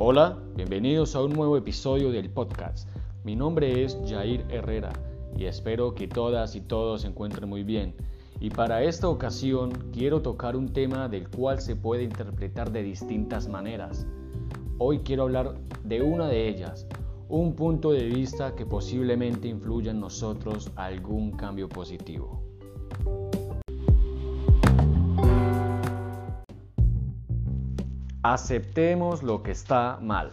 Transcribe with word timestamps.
Hola, 0.00 0.38
bienvenidos 0.54 1.16
a 1.16 1.24
un 1.24 1.32
nuevo 1.32 1.56
episodio 1.56 2.12
del 2.12 2.30
podcast. 2.30 2.88
Mi 3.24 3.34
nombre 3.34 3.82
es 3.82 3.98
Jair 4.08 4.46
Herrera 4.48 4.92
y 5.36 5.46
espero 5.46 5.96
que 5.96 6.06
todas 6.06 6.54
y 6.54 6.60
todos 6.60 7.02
se 7.02 7.08
encuentren 7.08 7.48
muy 7.48 7.64
bien. 7.64 7.96
Y 8.38 8.50
para 8.50 8.84
esta 8.84 9.08
ocasión 9.08 9.72
quiero 9.92 10.22
tocar 10.22 10.54
un 10.54 10.72
tema 10.72 11.08
del 11.08 11.28
cual 11.28 11.60
se 11.60 11.74
puede 11.74 12.04
interpretar 12.04 12.70
de 12.70 12.84
distintas 12.84 13.48
maneras. 13.48 14.06
Hoy 14.78 15.00
quiero 15.00 15.24
hablar 15.24 15.56
de 15.82 16.00
una 16.00 16.28
de 16.28 16.48
ellas, 16.48 16.86
un 17.28 17.56
punto 17.56 17.90
de 17.90 18.04
vista 18.04 18.54
que 18.54 18.64
posiblemente 18.64 19.48
influya 19.48 19.90
en 19.90 19.98
nosotros 19.98 20.70
algún 20.76 21.32
cambio 21.32 21.68
positivo. 21.68 22.40
Aceptemos 28.22 29.22
lo 29.22 29.44
que 29.44 29.52
está 29.52 29.98
mal. 30.02 30.30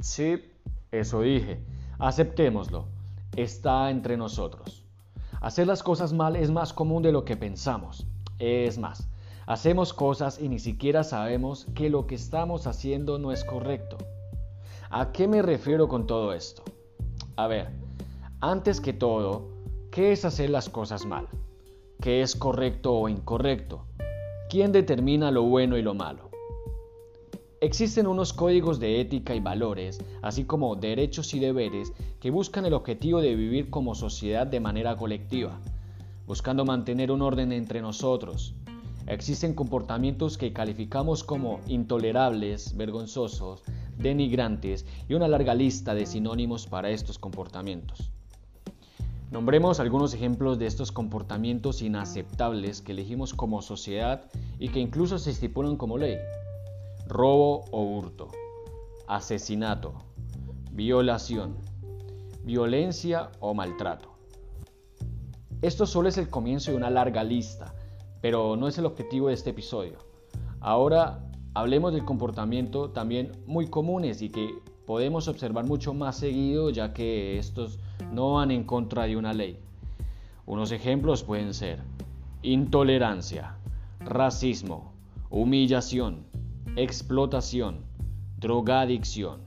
Sí, 0.00 0.42
eso 0.90 1.20
dije. 1.20 1.60
Aceptémoslo. 2.00 2.86
Está 3.36 3.90
entre 3.90 4.16
nosotros. 4.16 4.84
Hacer 5.40 5.68
las 5.68 5.84
cosas 5.84 6.12
mal 6.12 6.34
es 6.34 6.50
más 6.50 6.72
común 6.72 7.04
de 7.04 7.12
lo 7.12 7.24
que 7.24 7.36
pensamos. 7.36 8.08
Es 8.40 8.78
más, 8.78 9.08
hacemos 9.46 9.92
cosas 9.92 10.40
y 10.40 10.48
ni 10.48 10.58
siquiera 10.58 11.04
sabemos 11.04 11.66
que 11.76 11.90
lo 11.90 12.08
que 12.08 12.16
estamos 12.16 12.66
haciendo 12.66 13.20
no 13.20 13.30
es 13.30 13.44
correcto. 13.44 13.98
¿A 14.90 15.12
qué 15.12 15.28
me 15.28 15.42
refiero 15.42 15.86
con 15.86 16.08
todo 16.08 16.32
esto? 16.32 16.64
A 17.36 17.46
ver, 17.46 17.68
antes 18.40 18.80
que 18.80 18.92
todo, 18.92 19.48
¿qué 19.92 20.10
es 20.10 20.24
hacer 20.24 20.50
las 20.50 20.68
cosas 20.68 21.06
mal? 21.06 21.28
¿Qué 22.00 22.22
es 22.22 22.34
correcto 22.34 22.94
o 22.94 23.08
incorrecto? 23.08 23.84
¿Quién 24.50 24.72
determina 24.72 25.30
lo 25.30 25.44
bueno 25.44 25.76
y 25.76 25.82
lo 25.82 25.94
malo? 25.94 26.25
Existen 27.62 28.06
unos 28.06 28.34
códigos 28.34 28.78
de 28.80 29.00
ética 29.00 29.34
y 29.34 29.40
valores, 29.40 29.98
así 30.20 30.44
como 30.44 30.76
derechos 30.76 31.32
y 31.32 31.40
deberes, 31.40 31.90
que 32.20 32.30
buscan 32.30 32.66
el 32.66 32.74
objetivo 32.74 33.22
de 33.22 33.34
vivir 33.34 33.70
como 33.70 33.94
sociedad 33.94 34.46
de 34.46 34.60
manera 34.60 34.94
colectiva, 34.96 35.58
buscando 36.26 36.66
mantener 36.66 37.10
un 37.10 37.22
orden 37.22 37.52
entre 37.52 37.80
nosotros. 37.80 38.54
Existen 39.06 39.54
comportamientos 39.54 40.36
que 40.36 40.52
calificamos 40.52 41.24
como 41.24 41.60
intolerables, 41.66 42.76
vergonzosos, 42.76 43.62
denigrantes 43.96 44.84
y 45.08 45.14
una 45.14 45.26
larga 45.26 45.54
lista 45.54 45.94
de 45.94 46.04
sinónimos 46.04 46.66
para 46.66 46.90
estos 46.90 47.18
comportamientos. 47.18 48.10
Nombremos 49.30 49.80
algunos 49.80 50.12
ejemplos 50.12 50.58
de 50.58 50.66
estos 50.66 50.92
comportamientos 50.92 51.80
inaceptables 51.80 52.82
que 52.82 52.92
elegimos 52.92 53.32
como 53.32 53.62
sociedad 53.62 54.30
y 54.58 54.68
que 54.68 54.80
incluso 54.80 55.18
se 55.18 55.30
estipulan 55.30 55.76
como 55.76 55.96
ley 55.96 56.18
robo 57.08 57.64
o 57.70 57.82
hurto, 57.82 58.28
asesinato, 59.06 59.94
violación, 60.72 61.56
violencia 62.44 63.30
o 63.40 63.54
maltrato. 63.54 64.10
Esto 65.62 65.86
solo 65.86 66.08
es 66.08 66.18
el 66.18 66.28
comienzo 66.28 66.70
de 66.70 66.76
una 66.76 66.90
larga 66.90 67.22
lista, 67.22 67.74
pero 68.20 68.56
no 68.56 68.68
es 68.68 68.78
el 68.78 68.86
objetivo 68.86 69.28
de 69.28 69.34
este 69.34 69.50
episodio. 69.50 69.98
Ahora 70.60 71.30
hablemos 71.54 71.92
del 71.92 72.04
comportamiento 72.04 72.90
también 72.90 73.32
muy 73.46 73.68
comunes 73.68 74.20
y 74.20 74.28
que 74.28 74.50
podemos 74.84 75.28
observar 75.28 75.64
mucho 75.64 75.94
más 75.94 76.16
seguido 76.16 76.70
ya 76.70 76.92
que 76.92 77.38
estos 77.38 77.78
no 78.12 78.34
van 78.34 78.50
en 78.50 78.64
contra 78.64 79.04
de 79.04 79.16
una 79.16 79.32
ley. 79.32 79.58
Unos 80.44 80.72
ejemplos 80.72 81.22
pueden 81.22 81.54
ser 81.54 81.80
intolerancia, 82.42 83.56
racismo, 84.00 84.92
humillación, 85.30 86.26
explotación, 86.74 87.84
drogadicción. 88.38 89.40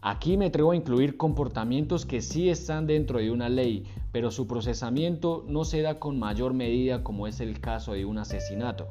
Aquí 0.00 0.38
me 0.38 0.46
atrevo 0.46 0.70
a 0.70 0.76
incluir 0.76 1.16
comportamientos 1.18 2.06
que 2.06 2.22
sí 2.22 2.48
están 2.48 2.86
dentro 2.86 3.18
de 3.18 3.30
una 3.30 3.48
ley, 3.48 3.84
pero 4.12 4.30
su 4.30 4.46
procesamiento 4.46 5.44
no 5.48 5.64
se 5.64 5.82
da 5.82 5.98
con 5.98 6.18
mayor 6.18 6.54
medida 6.54 7.04
como 7.04 7.26
es 7.26 7.40
el 7.40 7.60
caso 7.60 7.92
de 7.92 8.06
un 8.06 8.18
asesinato. 8.18 8.88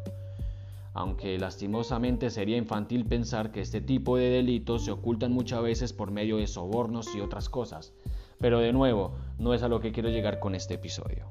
Aunque 0.94 1.39
lastimosamente 1.39 2.29
sería 2.29 2.57
infantil 2.57 3.05
pensar 3.05 3.51
que 3.51 3.61
este 3.61 3.81
tipo 3.81 4.17
de 4.17 4.29
delitos 4.29 4.85
se 4.85 4.91
ocultan 4.91 5.31
muchas 5.31 5.63
veces 5.63 5.94
por 5.94 6.11
medio 6.11 6.38
de 6.38 6.45
sobornos 6.45 7.16
y 7.16 7.22
otras 7.22 7.49
cosas. 7.49 7.94
Pero 8.39 8.59
de 8.59 8.73
nuevo, 8.73 9.16
no 9.39 9.53
es 9.53 9.63
a 9.63 9.67
lo 9.67 9.79
que 9.79 9.91
quiero 9.91 10.09
llegar 10.09 10.39
con 10.39 10.53
este 10.53 10.75
episodio. 10.75 11.25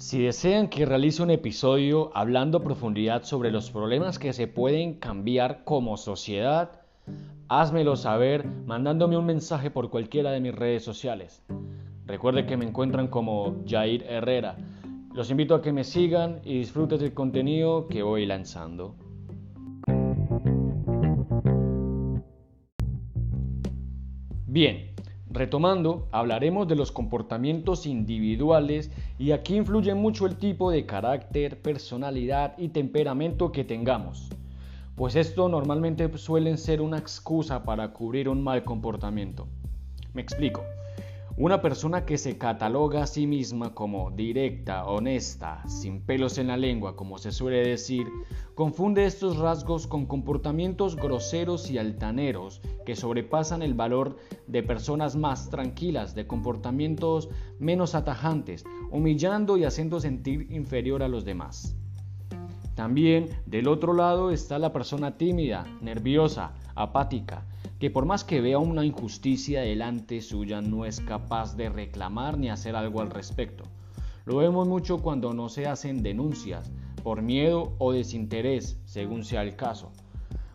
Si 0.00 0.22
desean 0.22 0.68
que 0.68 0.86
realice 0.86 1.22
un 1.22 1.28
episodio 1.28 2.10
hablando 2.14 2.56
a 2.56 2.64
profundidad 2.64 3.22
sobre 3.24 3.50
los 3.50 3.70
problemas 3.70 4.18
que 4.18 4.32
se 4.32 4.46
pueden 4.46 4.94
cambiar 4.94 5.62
como 5.64 5.98
sociedad, 5.98 6.80
házmelo 7.48 7.96
saber 7.96 8.46
mandándome 8.46 9.18
un 9.18 9.26
mensaje 9.26 9.70
por 9.70 9.90
cualquiera 9.90 10.30
de 10.30 10.40
mis 10.40 10.54
redes 10.54 10.84
sociales. 10.84 11.42
Recuerde 12.06 12.46
que 12.46 12.56
me 12.56 12.64
encuentran 12.64 13.08
como 13.08 13.62
Jair 13.68 14.04
Herrera. 14.04 14.56
Los 15.12 15.30
invito 15.30 15.54
a 15.54 15.60
que 15.60 15.70
me 15.70 15.84
sigan 15.84 16.40
y 16.44 16.60
disfruten 16.60 16.98
del 16.98 17.12
contenido 17.12 17.86
que 17.86 18.02
voy 18.02 18.24
lanzando. 18.24 18.94
Bien, 24.46 24.89
Retomando, 25.32 26.08
hablaremos 26.10 26.66
de 26.66 26.74
los 26.74 26.90
comportamientos 26.90 27.86
individuales 27.86 28.90
y 29.16 29.30
aquí 29.30 29.54
influye 29.54 29.94
mucho 29.94 30.26
el 30.26 30.34
tipo 30.34 30.72
de 30.72 30.86
carácter, 30.86 31.62
personalidad 31.62 32.58
y 32.58 32.70
temperamento 32.70 33.52
que 33.52 33.62
tengamos, 33.62 34.28
pues 34.96 35.14
esto 35.14 35.48
normalmente 35.48 36.10
suelen 36.18 36.58
ser 36.58 36.80
una 36.80 36.98
excusa 36.98 37.62
para 37.62 37.92
cubrir 37.92 38.28
un 38.28 38.42
mal 38.42 38.64
comportamiento. 38.64 39.46
Me 40.14 40.20
explico. 40.20 40.64
Una 41.36 41.62
persona 41.62 42.04
que 42.04 42.18
se 42.18 42.36
cataloga 42.36 43.04
a 43.04 43.06
sí 43.06 43.26
misma 43.26 43.72
como 43.72 44.10
directa, 44.10 44.84
honesta, 44.84 45.62
sin 45.68 46.00
pelos 46.02 46.38
en 46.38 46.48
la 46.48 46.56
lengua, 46.56 46.96
como 46.96 47.18
se 47.18 47.30
suele 47.30 47.66
decir, 47.66 48.08
confunde 48.54 49.06
estos 49.06 49.38
rasgos 49.38 49.86
con 49.86 50.06
comportamientos 50.06 50.96
groseros 50.96 51.70
y 51.70 51.78
altaneros 51.78 52.60
que 52.90 52.96
sobrepasan 52.96 53.62
el 53.62 53.74
valor 53.74 54.16
de 54.48 54.64
personas 54.64 55.14
más 55.14 55.48
tranquilas, 55.48 56.16
de 56.16 56.26
comportamientos 56.26 57.28
menos 57.60 57.94
atajantes, 57.94 58.64
humillando 58.90 59.56
y 59.56 59.62
haciendo 59.62 60.00
sentir 60.00 60.50
inferior 60.50 61.04
a 61.04 61.08
los 61.08 61.24
demás. 61.24 61.76
También 62.74 63.28
del 63.46 63.68
otro 63.68 63.92
lado 63.92 64.32
está 64.32 64.58
la 64.58 64.72
persona 64.72 65.16
tímida, 65.16 65.68
nerviosa, 65.80 66.54
apática, 66.74 67.46
que 67.78 67.92
por 67.92 68.06
más 68.06 68.24
que 68.24 68.40
vea 68.40 68.58
una 68.58 68.84
injusticia 68.84 69.60
delante 69.60 70.20
suya 70.20 70.60
no 70.60 70.84
es 70.84 70.98
capaz 70.98 71.56
de 71.56 71.68
reclamar 71.68 72.38
ni 72.38 72.50
hacer 72.50 72.74
algo 72.74 73.02
al 73.02 73.10
respecto. 73.10 73.62
Lo 74.24 74.38
vemos 74.38 74.66
mucho 74.66 74.98
cuando 74.98 75.32
no 75.32 75.48
se 75.48 75.68
hacen 75.68 76.02
denuncias, 76.02 76.72
por 77.04 77.22
miedo 77.22 77.72
o 77.78 77.92
desinterés, 77.92 78.80
según 78.84 79.22
sea 79.22 79.42
el 79.42 79.54
caso. 79.54 79.92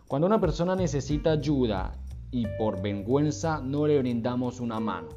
Cuando 0.06 0.26
una 0.26 0.38
persona 0.38 0.76
necesita 0.76 1.32
ayuda 1.32 1.94
y 2.30 2.46
por 2.58 2.82
vergüenza 2.82 3.60
no 3.60 3.86
le 3.86 3.98
brindamos 3.98 4.60
una 4.60 4.80
mano. 4.80 5.08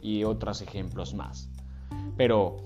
Y 0.00 0.24
otros 0.24 0.62
ejemplos 0.62 1.14
más. 1.14 1.50
Pero 2.16 2.56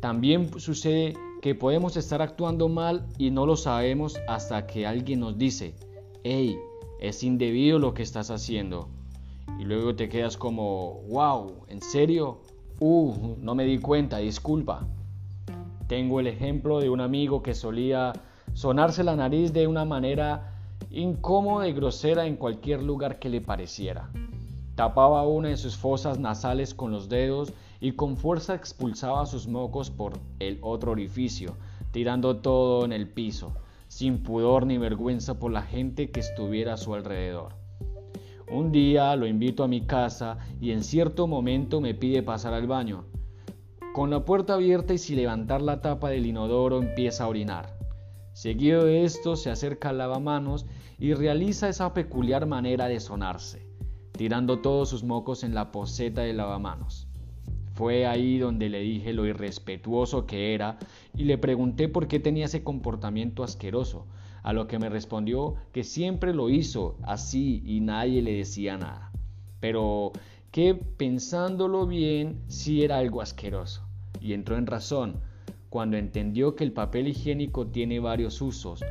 también 0.00 0.58
sucede 0.58 1.14
que 1.40 1.54
podemos 1.54 1.96
estar 1.96 2.20
actuando 2.20 2.68
mal 2.68 3.06
y 3.16 3.30
no 3.30 3.46
lo 3.46 3.56
sabemos 3.56 4.18
hasta 4.28 4.66
que 4.66 4.86
alguien 4.86 5.20
nos 5.20 5.38
dice, 5.38 5.74
hey, 6.22 6.56
es 7.00 7.22
indebido 7.22 7.78
lo 7.78 7.94
que 7.94 8.02
estás 8.02 8.30
haciendo. 8.30 8.88
Y 9.58 9.64
luego 9.64 9.94
te 9.94 10.08
quedas 10.08 10.36
como, 10.36 11.02
wow, 11.08 11.64
¿en 11.68 11.80
serio? 11.80 12.40
Uh, 12.78 13.36
no 13.38 13.54
me 13.54 13.64
di 13.64 13.78
cuenta, 13.78 14.18
disculpa. 14.18 14.86
Tengo 15.86 16.20
el 16.20 16.26
ejemplo 16.26 16.80
de 16.80 16.88
un 16.88 17.00
amigo 17.00 17.42
que 17.42 17.54
solía 17.54 18.12
sonarse 18.54 19.04
la 19.04 19.16
nariz 19.16 19.52
de 19.52 19.66
una 19.66 19.84
manera 19.84 20.59
incómoda 20.90 21.68
y 21.68 21.72
grosera 21.72 22.26
en 22.26 22.36
cualquier 22.36 22.82
lugar 22.82 23.18
que 23.18 23.28
le 23.28 23.40
pareciera. 23.40 24.10
Tapaba 24.74 25.26
una 25.26 25.48
de 25.48 25.56
sus 25.56 25.76
fosas 25.76 26.18
nasales 26.18 26.74
con 26.74 26.90
los 26.90 27.08
dedos 27.08 27.52
y 27.80 27.92
con 27.92 28.16
fuerza 28.16 28.54
expulsaba 28.54 29.26
sus 29.26 29.46
mocos 29.46 29.90
por 29.90 30.14
el 30.38 30.58
otro 30.62 30.92
orificio, 30.92 31.56
tirando 31.92 32.36
todo 32.36 32.84
en 32.84 32.92
el 32.92 33.08
piso 33.08 33.52
sin 33.90 34.22
pudor 34.22 34.66
ni 34.66 34.78
vergüenza 34.78 35.40
por 35.40 35.50
la 35.50 35.62
gente 35.62 36.12
que 36.12 36.20
estuviera 36.20 36.74
a 36.74 36.76
su 36.76 36.94
alrededor. 36.94 37.54
Un 38.48 38.70
día 38.70 39.16
lo 39.16 39.26
invito 39.26 39.64
a 39.64 39.68
mi 39.68 39.80
casa 39.80 40.38
y 40.60 40.70
en 40.70 40.84
cierto 40.84 41.26
momento 41.26 41.80
me 41.80 41.94
pide 41.94 42.22
pasar 42.22 42.54
al 42.54 42.68
baño. 42.68 43.04
Con 43.92 44.10
la 44.10 44.24
puerta 44.24 44.54
abierta 44.54 44.94
y 44.94 44.98
sin 44.98 45.16
levantar 45.16 45.60
la 45.60 45.80
tapa 45.80 46.08
del 46.10 46.24
inodoro 46.24 46.78
empieza 46.78 47.24
a 47.24 47.28
orinar. 47.28 47.79
Seguido 48.40 48.86
de 48.86 49.04
esto 49.04 49.36
se 49.36 49.50
acerca 49.50 49.90
al 49.90 49.98
lavamanos 49.98 50.64
y 50.98 51.12
realiza 51.12 51.68
esa 51.68 51.92
peculiar 51.92 52.46
manera 52.46 52.88
de 52.88 52.98
sonarse, 52.98 53.66
tirando 54.12 54.60
todos 54.60 54.88
sus 54.88 55.04
mocos 55.04 55.44
en 55.44 55.54
la 55.54 55.70
poseta 55.70 56.22
del 56.22 56.38
lavamanos. 56.38 57.06
Fue 57.74 58.06
ahí 58.06 58.38
donde 58.38 58.70
le 58.70 58.80
dije 58.80 59.12
lo 59.12 59.26
irrespetuoso 59.26 60.24
que 60.24 60.54
era 60.54 60.78
y 61.14 61.24
le 61.24 61.36
pregunté 61.36 61.90
por 61.90 62.08
qué 62.08 62.18
tenía 62.18 62.46
ese 62.46 62.64
comportamiento 62.64 63.44
asqueroso, 63.44 64.06
a 64.42 64.54
lo 64.54 64.66
que 64.68 64.78
me 64.78 64.88
respondió 64.88 65.56
que 65.70 65.84
siempre 65.84 66.32
lo 66.32 66.48
hizo 66.48 66.96
así 67.02 67.62
y 67.66 67.80
nadie 67.80 68.22
le 68.22 68.32
decía 68.32 68.78
nada. 68.78 69.12
Pero 69.60 70.12
que 70.50 70.74
pensándolo 70.74 71.86
bien 71.86 72.40
sí 72.46 72.84
era 72.84 72.96
algo 72.96 73.20
asqueroso. 73.20 73.86
Y 74.18 74.32
entró 74.32 74.56
en 74.56 74.66
razón 74.66 75.20
cuando 75.70 75.96
entendió 75.96 76.56
que 76.56 76.64
el 76.64 76.72
papel 76.72 77.08
higiénico 77.08 77.68
tiene 77.68 78.00
varios 78.00 78.42
usos 78.42 78.84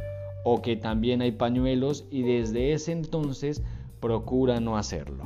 o 0.43 0.61
que 0.61 0.77
también 0.77 1.21
hay 1.21 1.33
pañuelos 1.33 2.05
y 2.09 2.23
desde 2.23 2.73
ese 2.73 2.93
entonces 2.93 3.61
procura 3.99 4.59
no 4.61 4.77
hacerlo. 4.77 5.25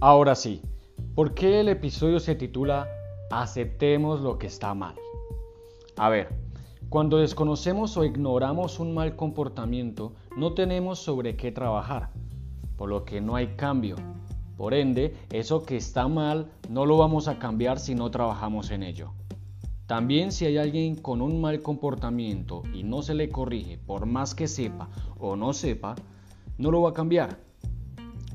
Ahora 0.00 0.34
sí, 0.34 0.62
¿por 1.14 1.34
qué 1.34 1.60
el 1.60 1.68
episodio 1.68 2.20
se 2.20 2.36
titula 2.36 2.88
Aceptemos 3.30 4.20
lo 4.20 4.38
que 4.38 4.46
está 4.46 4.72
mal? 4.72 4.94
A 5.96 6.08
ver, 6.08 6.28
cuando 6.88 7.18
desconocemos 7.18 7.96
o 7.96 8.04
ignoramos 8.04 8.78
un 8.78 8.94
mal 8.94 9.16
comportamiento, 9.16 10.12
no 10.36 10.54
tenemos 10.54 11.00
sobre 11.00 11.36
qué 11.36 11.50
trabajar, 11.50 12.10
por 12.76 12.88
lo 12.88 13.04
que 13.04 13.20
no 13.20 13.34
hay 13.34 13.48
cambio. 13.56 13.96
Por 14.56 14.74
ende, 14.74 15.14
eso 15.30 15.64
que 15.64 15.76
está 15.76 16.08
mal 16.08 16.50
no 16.70 16.86
lo 16.86 16.96
vamos 16.96 17.28
a 17.28 17.38
cambiar 17.38 17.78
si 17.78 17.94
no 17.94 18.10
trabajamos 18.10 18.70
en 18.70 18.82
ello. 18.82 19.12
También 19.86 20.32
si 20.32 20.46
hay 20.46 20.58
alguien 20.58 20.96
con 20.96 21.20
un 21.20 21.40
mal 21.40 21.62
comportamiento 21.62 22.62
y 22.74 22.82
no 22.82 23.02
se 23.02 23.14
le 23.14 23.28
corrige, 23.28 23.78
por 23.78 24.06
más 24.06 24.34
que 24.34 24.48
sepa 24.48 24.88
o 25.18 25.36
no 25.36 25.52
sepa, 25.52 25.94
no 26.58 26.70
lo 26.70 26.82
va 26.82 26.90
a 26.90 26.94
cambiar. 26.94 27.38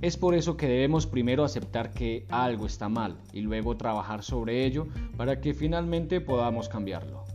Es 0.02 0.18
por 0.18 0.34
eso 0.34 0.58
que 0.58 0.68
debemos 0.68 1.06
primero 1.06 1.44
aceptar 1.44 1.92
que 1.92 2.26
algo 2.30 2.66
está 2.66 2.88
mal 2.88 3.18
y 3.34 3.42
luego 3.42 3.78
trabajar 3.78 4.24
sobre 4.24 4.66
ello 4.66 4.88
para 5.18 5.42
que 5.42 5.54
finalmente 5.54 6.22
podamos 6.22 6.70
cambiarlo. 6.70 7.26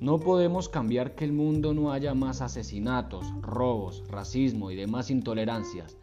No 0.00 0.18
podemos 0.18 0.70
cambiar 0.70 1.14
que 1.14 1.26
el 1.26 1.32
mundo 1.32 1.74
no 1.74 1.92
haya 1.92 2.14
más 2.14 2.40
asesinatos, 2.40 3.26
robos, 3.42 4.04
racismo 4.08 4.70
y 4.70 4.76
demás 4.76 5.10
intolerancias, 5.10 5.98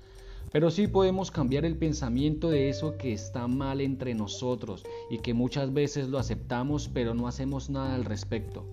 pero 0.52 0.72
sí 0.72 0.88
podemos 0.88 1.32
cambiar 1.32 1.66
el 1.66 1.78
pensamiento 1.78 2.50
de 2.50 2.70
eso 2.70 2.98
que 2.98 3.14
está 3.14 3.48
mal 3.48 3.82
entre 3.82 4.14
nosotros 4.14 4.84
y 5.10 5.20
que 5.20 5.34
muchas 5.34 5.74
veces 5.74 6.08
lo 6.08 6.20
aceptamos 6.20 6.90
pero 6.90 7.14
no 7.14 7.28
hacemos 7.28 7.70
nada 7.70 7.96
al 7.96 8.06
respecto. 8.06 8.66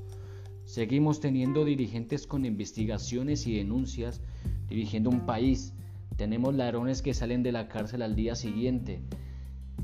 Seguimos 0.64 1.20
teniendo 1.20 1.64
dirigentes 1.64 2.26
con 2.26 2.46
investigaciones 2.46 3.46
y 3.46 3.56
denuncias, 3.56 4.22
dirigiendo 4.68 5.10
un 5.10 5.26
país. 5.26 5.74
Tenemos 6.16 6.54
ladrones 6.54 7.02
que 7.02 7.12
salen 7.12 7.42
de 7.42 7.52
la 7.52 7.68
cárcel 7.68 8.02
al 8.02 8.16
día 8.16 8.34
siguiente. 8.34 9.02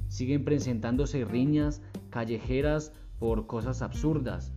Siguen 0.09 0.45
presentándose 0.45 1.25
riñas 1.25 1.83
callejeras 2.09 2.93
por 3.19 3.47
cosas 3.47 3.83
absurdas. 3.83 4.53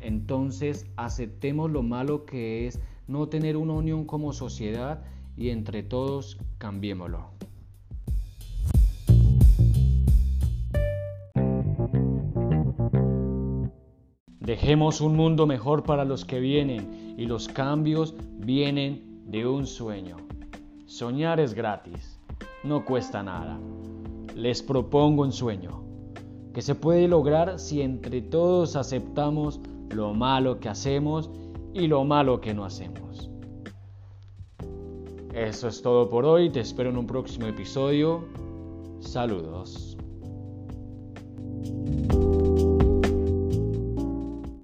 Entonces 0.00 0.86
aceptemos 0.96 1.70
lo 1.70 1.82
malo 1.82 2.24
que 2.24 2.66
es 2.66 2.80
no 3.06 3.28
tener 3.28 3.56
una 3.56 3.74
unión 3.74 4.06
como 4.06 4.32
sociedad 4.32 5.04
y 5.36 5.50
entre 5.50 5.82
todos 5.82 6.38
cambiémoslo. 6.58 7.30
Dejemos 14.40 15.00
un 15.00 15.14
mundo 15.14 15.46
mejor 15.46 15.84
para 15.84 16.04
los 16.04 16.24
que 16.24 16.40
vienen 16.40 17.14
y 17.16 17.26
los 17.26 17.46
cambios 17.46 18.14
vienen 18.38 19.22
de 19.26 19.46
un 19.46 19.66
sueño. 19.66 20.16
Soñar 20.86 21.38
es 21.38 21.54
gratis, 21.54 22.18
no 22.64 22.84
cuesta 22.84 23.22
nada. 23.22 23.60
Les 24.34 24.62
propongo 24.62 25.22
un 25.22 25.32
sueño 25.32 25.84
que 26.52 26.62
se 26.62 26.74
puede 26.74 27.06
lograr 27.06 27.58
si 27.58 27.80
entre 27.80 28.22
todos 28.22 28.74
aceptamos 28.74 29.60
lo 29.90 30.14
malo 30.14 30.58
que 30.58 30.68
hacemos 30.68 31.30
y 31.72 31.86
lo 31.86 32.04
malo 32.04 32.40
que 32.40 32.52
no 32.52 32.64
hacemos. 32.64 33.30
Eso 35.34 35.68
es 35.68 35.80
todo 35.80 36.10
por 36.10 36.24
hoy, 36.24 36.50
te 36.50 36.60
espero 36.60 36.90
en 36.90 36.96
un 36.96 37.06
próximo 37.06 37.46
episodio. 37.46 38.24
Saludos. 39.00 39.89